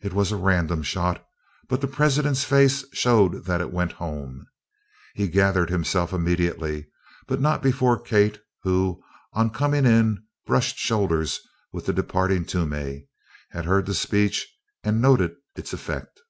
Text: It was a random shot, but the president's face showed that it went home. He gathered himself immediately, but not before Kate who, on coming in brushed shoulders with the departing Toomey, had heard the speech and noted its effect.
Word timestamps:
It 0.00 0.14
was 0.14 0.32
a 0.32 0.36
random 0.38 0.82
shot, 0.82 1.22
but 1.68 1.82
the 1.82 1.86
president's 1.86 2.44
face 2.44 2.86
showed 2.94 3.44
that 3.44 3.60
it 3.60 3.70
went 3.70 3.92
home. 4.00 4.46
He 5.14 5.28
gathered 5.28 5.68
himself 5.68 6.14
immediately, 6.14 6.86
but 7.28 7.38
not 7.38 7.62
before 7.62 8.00
Kate 8.00 8.40
who, 8.62 9.02
on 9.34 9.50
coming 9.50 9.84
in 9.84 10.24
brushed 10.46 10.78
shoulders 10.78 11.38
with 11.70 11.84
the 11.84 11.92
departing 11.92 12.46
Toomey, 12.46 13.08
had 13.50 13.66
heard 13.66 13.84
the 13.84 13.92
speech 13.94 14.48
and 14.82 15.02
noted 15.02 15.36
its 15.54 15.74
effect. 15.74 16.20